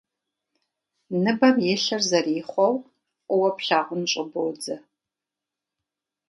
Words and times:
Ныбэм 1.23 1.55
илъыр 1.73 2.01
зэрихъуэу 2.09 2.75
фӀыуэ 3.25 3.49
плъагъун 3.57 4.03
щӀыбодзэ. 4.11 4.75